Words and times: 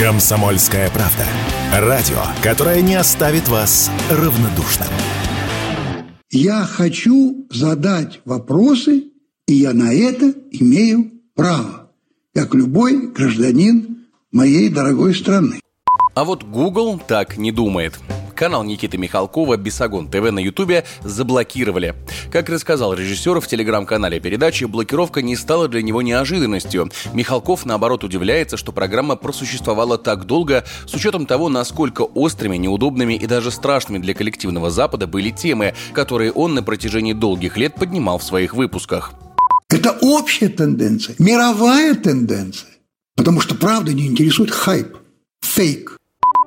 Комсомольская 0.00 0.88
правда. 0.88 1.26
Радио, 1.74 2.22
которое 2.42 2.80
не 2.80 2.94
оставит 2.94 3.48
вас 3.48 3.90
равнодушным. 4.10 4.88
Я 6.30 6.62
хочу 6.62 7.46
задать 7.50 8.22
вопросы, 8.24 9.10
и 9.46 9.52
я 9.52 9.74
на 9.74 9.92
это 9.92 10.32
имею 10.52 11.10
право, 11.34 11.90
как 12.34 12.54
любой 12.54 13.08
гражданин 13.08 14.06
моей 14.32 14.70
дорогой 14.70 15.14
страны. 15.14 15.60
А 16.14 16.24
вот 16.24 16.44
Google 16.44 16.98
так 17.06 17.36
не 17.36 17.52
думает. 17.52 18.00
Канал 18.40 18.64
Никиты 18.64 18.96
Михалкова 18.96 19.58
«Бесогон 19.58 20.08
ТВ» 20.08 20.30
на 20.30 20.38
Ютубе 20.38 20.86
заблокировали. 21.04 21.94
Как 22.32 22.48
рассказал 22.48 22.94
режиссер 22.94 23.38
в 23.38 23.46
телеграм-канале 23.46 24.18
передачи, 24.18 24.64
блокировка 24.64 25.20
не 25.20 25.36
стала 25.36 25.68
для 25.68 25.82
него 25.82 26.00
неожиданностью. 26.00 26.90
Михалков, 27.12 27.66
наоборот, 27.66 28.02
удивляется, 28.02 28.56
что 28.56 28.72
программа 28.72 29.16
просуществовала 29.16 29.98
так 29.98 30.24
долго, 30.24 30.64
с 30.86 30.94
учетом 30.94 31.26
того, 31.26 31.50
насколько 31.50 32.00
острыми, 32.00 32.56
неудобными 32.56 33.12
и 33.12 33.26
даже 33.26 33.50
страшными 33.50 33.98
для 33.98 34.14
коллективного 34.14 34.70
Запада 34.70 35.06
были 35.06 35.28
темы, 35.28 35.74
которые 35.92 36.32
он 36.32 36.54
на 36.54 36.62
протяжении 36.62 37.12
долгих 37.12 37.58
лет 37.58 37.74
поднимал 37.74 38.16
в 38.16 38.24
своих 38.24 38.54
выпусках. 38.54 39.12
Это 39.68 39.98
общая 40.00 40.48
тенденция, 40.48 41.14
мировая 41.18 41.94
тенденция. 41.94 42.70
Потому 43.16 43.42
что 43.42 43.54
правда 43.54 43.92
не 43.92 44.06
интересует 44.06 44.50
хайп, 44.50 44.96
фейк. 45.42 45.99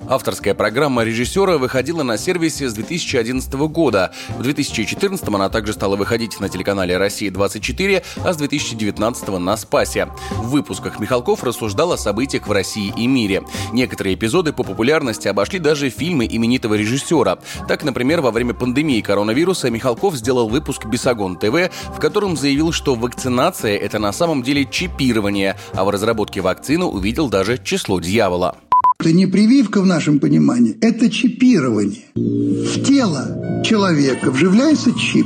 Авторская 0.07 0.53
программа 0.53 1.03
режиссера 1.03 1.57
выходила 1.57 2.03
на 2.03 2.17
сервисе 2.17 2.67
с 2.67 2.73
2011 2.73 3.53
года. 3.53 4.11
В 4.37 4.43
2014 4.43 5.27
она 5.29 5.49
также 5.49 5.73
стала 5.73 5.95
выходить 5.95 6.39
на 6.39 6.49
телеканале 6.49 6.97
«Россия-24», 6.97 8.03
а 8.23 8.33
с 8.33 8.37
2019 8.37 9.27
на 9.39 9.55
«Спасе». 9.55 10.09
В 10.31 10.49
выпусках 10.49 10.99
Михалков 10.99 11.43
рассуждал 11.43 11.93
о 11.93 11.97
событиях 11.97 12.47
в 12.47 12.51
России 12.51 12.93
и 12.97 13.07
мире. 13.07 13.43
Некоторые 13.71 14.15
эпизоды 14.15 14.51
по 14.51 14.63
популярности 14.63 15.29
обошли 15.29 15.59
даже 15.59 15.89
фильмы 15.89 16.27
именитого 16.29 16.73
режиссера. 16.73 17.39
Так, 17.67 17.83
например, 17.83 18.21
во 18.21 18.31
время 18.31 18.53
пандемии 18.53 18.99
коронавируса 19.01 19.69
Михалков 19.69 20.15
сделал 20.15 20.49
выпуск 20.49 20.85
«Бесогон 20.85 21.37
ТВ», 21.37 21.71
в 21.95 21.99
котором 21.99 22.35
заявил, 22.35 22.73
что 22.73 22.95
вакцинация– 22.95 23.77
это 23.79 23.99
на 23.99 24.11
самом 24.11 24.43
деле 24.43 24.65
чипирование, 24.65 25.57
а 25.73 25.85
в 25.85 25.89
разработке 25.89 26.41
вакцины 26.41 26.85
увидел 26.85 27.29
даже 27.29 27.57
число 27.57 28.01
дьявола. 28.01 28.57
Это 29.03 29.11
не 29.11 29.25
прививка 29.25 29.81
в 29.81 29.85
нашем 29.85 30.19
понимании, 30.19 30.77
это 30.79 31.09
чипирование. 31.09 32.05
В 32.15 32.83
тело 32.85 33.61
человека 33.65 34.31
вживляется 34.31 34.97
чип, 34.97 35.25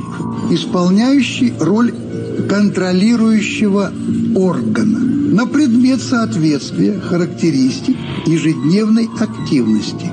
исполняющий 0.50 1.52
роль 1.60 1.94
контролирующего 2.48 3.92
органа 4.34 4.98
на 4.98 5.46
предмет 5.46 6.02
соответствия 6.02 6.98
характеристик 6.98 7.96
ежедневной 8.26 9.08
активности 9.16 10.10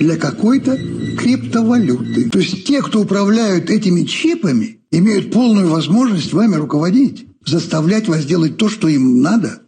для 0.00 0.16
какой-то 0.16 0.76
криптовалюты. 1.16 2.30
То 2.30 2.40
есть 2.40 2.64
те, 2.64 2.82
кто 2.82 3.02
управляют 3.02 3.70
этими 3.70 4.02
чипами, 4.06 4.80
имеют 4.90 5.30
полную 5.30 5.68
возможность 5.68 6.32
вами 6.32 6.56
руководить, 6.56 7.28
заставлять 7.46 8.08
вас 8.08 8.24
делать 8.24 8.56
то, 8.56 8.68
что 8.68 8.88
им 8.88 9.22
надо– 9.22 9.62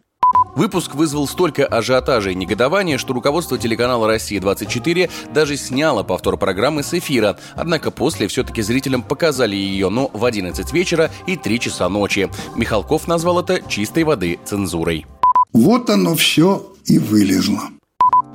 Выпуск 0.55 0.95
вызвал 0.95 1.27
столько 1.27 1.67
ажиотажа 1.67 2.31
и 2.31 2.34
негодования, 2.34 2.98
что 2.98 3.12
руководство 3.12 3.59
телеканала 3.59 4.06
«Россия-24» 4.06 5.11
даже 5.33 5.57
сняло 5.57 6.03
повтор 6.03 6.37
программы 6.37 6.83
с 6.83 6.95
эфира. 6.95 7.39
Однако 7.55 7.91
после 7.91 8.29
все-таки 8.29 8.62
зрителям 8.62 9.03
показали 9.03 9.57
ее, 9.57 9.89
но 9.89 10.11
в 10.12 10.25
11 10.25 10.73
вечера 10.73 11.11
и 11.27 11.37
3 11.37 11.61
часа 11.61 11.89
ночи. 11.89 12.31
Михалков 12.57 13.09
назвал 13.09 13.41
это 13.41 13.61
чистой 13.69 14.05
воды 14.05 14.39
цензурой. 14.45 15.07
Вот 15.53 15.91
оно 15.91 16.15
все 16.15 16.73
и 16.85 16.98
вылезло. 16.98 17.62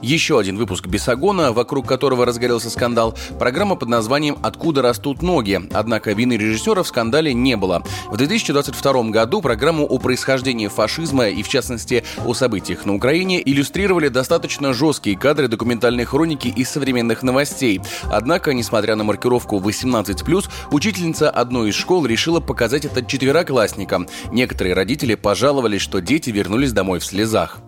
Еще 0.02 0.38
один 0.38 0.58
выпуск 0.58 0.88
«Бесогона», 0.88 1.52
вокруг 1.52 1.88
которого 1.88 2.26
разгорелся 2.26 2.70
скандал, 2.70 3.18
программа 3.40 3.76
под 3.76 3.90
названием 3.90 4.38
«Откуда 4.44 4.82
растут 4.82 5.22
ноги». 5.22 5.62
Однако 5.74 6.12
вины 6.12 6.34
режиссера 6.34 6.84
в 6.84 6.88
скандале 6.88 7.34
не 7.34 7.58
было. 7.58 7.84
В 8.08 8.18
2022 8.18 9.04
году 9.10 9.42
программу 9.42 9.86
о 9.86 9.98
происхождении 9.98 10.68
фашизма 10.68 11.30
и, 11.30 11.42
в 11.42 11.50
частности, 11.50 12.04
о 12.26 12.34
событиях 12.34 12.86
на 12.86 12.94
Украине 12.94 13.42
иллюстрировали 13.44 14.10
достаточно 14.10 14.74
жесткие 14.74 15.18
кадры 15.18 15.48
документальной 15.48 16.06
хроники 16.06 16.50
и 16.50 16.64
современных 16.66 17.24
новостей. 17.24 17.82
Однако, 18.04 18.54
несмотря 18.54 18.96
на 18.96 19.04
маркировку 19.04 19.60
18+, 19.60 20.46
учительница 20.72 21.30
одной 21.30 21.70
из 21.70 21.76
школ 21.76 22.06
решила 22.06 22.40
показать 22.40 22.86
это 22.86 23.04
четвероклассникам. 23.04 24.08
Некоторые 24.32 24.76
родители 24.76 25.16
пожаловались, 25.16 25.82
что 25.82 26.00
дети 26.00 26.30
вернулись 26.30 26.74
домой 26.74 27.00
в 27.00 27.06
слезах. 27.06 27.60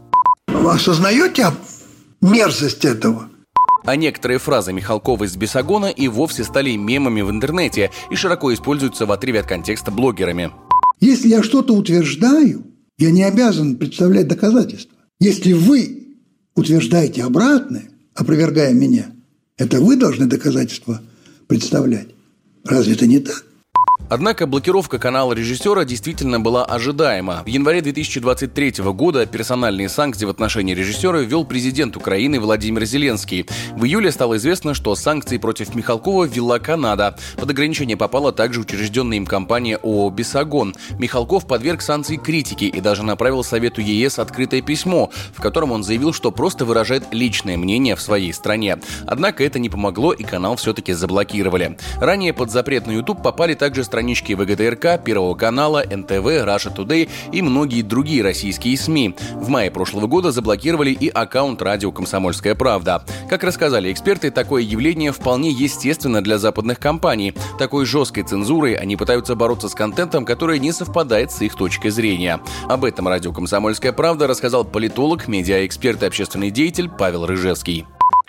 Вы 0.47 0.71
осознаете 0.71 1.51
мерзость 2.21 2.85
этого. 2.85 3.29
А 3.85 3.95
некоторые 3.95 4.37
фразы 4.37 4.73
Михалкова 4.73 5.23
из 5.23 5.35
Бесогона 5.37 5.85
и 5.85 6.07
вовсе 6.07 6.43
стали 6.43 6.75
мемами 6.75 7.21
в 7.21 7.31
интернете 7.31 7.91
и 8.11 8.15
широко 8.15 8.53
используются 8.53 9.05
в 9.05 9.11
отрыве 9.11 9.39
от 9.39 9.47
контекста 9.47 9.91
блогерами. 9.91 10.51
Если 10.99 11.29
я 11.29 11.41
что-то 11.41 11.73
утверждаю, 11.73 12.65
я 12.97 13.11
не 13.11 13.23
обязан 13.23 13.77
представлять 13.77 14.27
доказательства. 14.27 14.97
Если 15.19 15.53
вы 15.53 16.17
утверждаете 16.55 17.23
обратное, 17.23 17.89
опровергая 18.13 18.73
меня, 18.73 19.11
это 19.57 19.79
вы 19.79 19.95
должны 19.95 20.25
доказательства 20.25 21.01
представлять. 21.47 22.09
Разве 22.65 22.93
это 22.93 23.07
не 23.07 23.19
так? 23.19 23.46
Однако 24.09 24.47
блокировка 24.47 24.99
канала 24.99 25.33
режиссера 25.33 25.83
действительно 25.83 26.39
была 26.39 26.63
ожидаема. 26.63 27.43
В 27.43 27.47
январе 27.47 27.81
2023 27.81 28.75
года 28.93 29.25
персональные 29.25 29.89
санкции 29.89 30.25
в 30.25 30.29
отношении 30.29 30.73
режиссера 30.73 31.19
ввел 31.19 31.43
президент 31.43 31.97
Украины 31.97 32.39
Владимир 32.39 32.85
Зеленский. 32.85 33.45
В 33.75 33.83
июле 33.83 34.11
стало 34.11 34.37
известно, 34.37 34.73
что 34.73 34.95
санкции 34.95 35.37
против 35.37 35.75
Михалкова 35.75 36.23
ввела 36.23 36.59
Канада. 36.59 37.17
Под 37.35 37.49
ограничение 37.49 37.97
попала 37.97 38.31
также 38.31 38.61
учрежденная 38.61 39.17
им 39.17 39.25
компания 39.25 39.75
ООО 39.75 40.09
«Бесогон». 40.09 40.73
Михалков 40.97 41.45
подверг 41.45 41.81
санкции 41.81 42.15
критики 42.15 42.65
и 42.65 42.79
даже 42.79 43.03
направил 43.03 43.43
Совету 43.43 43.81
ЕС 43.81 44.19
открытое 44.19 44.61
письмо, 44.61 45.11
в 45.33 45.41
котором 45.41 45.73
он 45.73 45.83
заявил, 45.83 46.13
что 46.13 46.31
просто 46.31 46.63
выражает 46.63 47.03
личное 47.11 47.57
мнение 47.57 47.97
в 47.97 48.01
своей 48.01 48.31
стране. 48.31 48.77
Однако 49.05 49.43
это 49.43 49.59
не 49.59 49.69
помогло 49.69 50.13
и 50.13 50.23
канал 50.23 50.55
все-таки 50.55 50.93
заблокировали. 50.93 51.77
Ранее 51.99 52.31
под 52.31 52.51
запрет 52.51 52.87
на 52.87 52.91
YouTube 52.91 53.21
попали 53.21 53.53
также 53.53 53.83
страны 53.87 54.07
странички 54.07 54.33
ВГТРК, 54.33 55.03
Первого 55.03 55.33
канала, 55.33 55.83
НТВ, 55.83 56.45
Russia 56.45 56.73
Today 56.73 57.09
и 57.31 57.41
многие 57.41 57.81
другие 57.81 58.23
российские 58.23 58.77
СМИ. 58.77 59.15
В 59.33 59.49
мае 59.49 59.71
прошлого 59.71 60.05
года 60.05 60.31
заблокировали 60.31 60.91
и 60.91 61.09
аккаунт 61.09 61.61
радио 61.63 61.91
«Комсомольская 61.91 62.53
правда». 62.53 63.03
Как 63.27 63.43
рассказали 63.43 63.91
эксперты, 63.91 64.29
такое 64.31 64.61
явление 64.61 65.11
вполне 65.11 65.49
естественно 65.49 66.21
для 66.21 66.37
западных 66.37 66.79
компаний. 66.79 67.33
Такой 67.59 67.85
жесткой 67.85 68.23
цензурой 68.23 68.75
они 68.75 68.95
пытаются 68.95 69.35
бороться 69.35 69.67
с 69.67 69.73
контентом, 69.73 70.25
который 70.25 70.59
не 70.59 70.71
совпадает 70.71 71.31
с 71.31 71.41
их 71.41 71.55
точкой 71.55 71.89
зрения. 71.89 72.39
Об 72.69 72.85
этом 72.85 73.07
радио 73.07 73.33
«Комсомольская 73.33 73.91
правда» 73.91 74.27
рассказал 74.27 74.63
политолог, 74.63 75.27
медиаэксперт 75.27 76.03
и 76.03 76.05
общественный 76.05 76.51
деятель 76.51 76.87
Павел 76.87 77.25
Рыжевский 77.25 77.85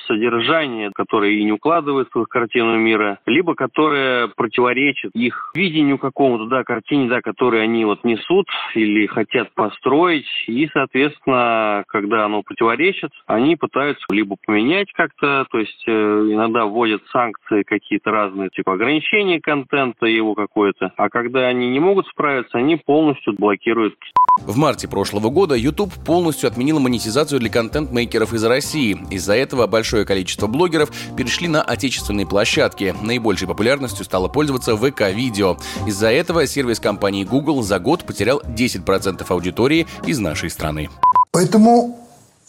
содержание, 0.09 0.91
которое 0.93 1.33
и 1.33 1.45
не 1.45 1.53
укладывается 1.53 2.19
в 2.19 2.23
их 2.23 2.29
картину 2.29 2.77
мира, 2.77 3.19
либо 3.27 3.55
которое 3.55 4.29
противоречит 4.29 5.13
их 5.15 5.53
видению 5.55 5.99
какому-то, 5.99 6.47
да, 6.47 6.65
картине, 6.65 7.09
да, 7.09 7.21
которую 7.21 7.63
они 7.63 7.85
вот 7.85 8.03
несут 8.03 8.47
или 8.75 9.07
хотят 9.07 9.53
построить. 9.55 10.27
И, 10.47 10.69
соответственно, 10.73 11.85
когда 11.89 12.25
оно 12.25 12.43
противоречит, 12.43 13.11
они 13.27 13.57
пытаются 13.57 14.05
либо 14.11 14.37
поменять 14.45 14.91
как-то, 14.93 15.47
то 15.51 15.59
есть 15.59 15.85
э, 15.87 15.91
иногда 15.93 16.65
вводят 16.65 17.03
санкции 17.13 17.63
какие-то 17.63 18.11
разные, 18.11 18.51
типа 18.51 18.75
ограничения 18.75 19.41
контента 19.41 20.07
его 20.07 20.35
какое-то, 20.35 20.93
а 20.97 21.09
когда 21.09 21.47
они 21.47 21.69
не 21.69 21.81
могут 21.81 22.07
справиться, 22.09 22.59
они 22.59 22.77
полностью 22.77 23.35
блокируют. 23.35 23.95
В 24.41 24.57
марте 24.57 24.89
прошлого 24.89 25.31
года 25.31 25.55
YouTube 25.55 25.93
полностью 26.07 26.49
отменил 26.49 26.79
монетизацию 26.79 27.41
для 27.41 27.51
контент-мейкеров 27.51 28.33
из 28.33 28.45
России. 28.45 28.97
Из-за 29.11 29.35
этого 29.35 29.67
большое 29.67 29.98
большое 29.99 30.07
количество 30.07 30.47
блогеров 30.47 30.91
перешли 31.17 31.49
на 31.49 31.63
отечественные 31.63 32.27
площадки. 32.27 32.95
Наибольшей 33.03 33.49
популярностью 33.49 34.05
стало 34.05 34.29
пользоваться 34.29 34.77
ВК-видео. 34.77 35.57
Из-за 35.87 36.11
этого 36.11 36.47
сервис 36.47 36.79
компании 36.79 37.25
Google 37.25 37.63
за 37.63 37.79
год 37.79 38.05
потерял 38.05 38.41
10% 38.41 39.25
аудитории 39.29 39.87
из 40.07 40.19
нашей 40.19 40.51
страны. 40.51 40.89
Поэтому 41.33 41.99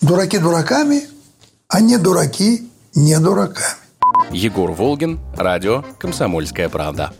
дураки 0.02 0.38
дураками, 0.38 1.04
а 1.68 1.82
не 1.82 1.98
дураки 1.98 2.70
не 2.94 3.18
дураками. 3.20 3.78
Егор 4.32 4.72
Волгин, 4.72 5.20
радио 5.36 5.84
«Комсомольская 5.98 6.70
правда». 6.70 7.14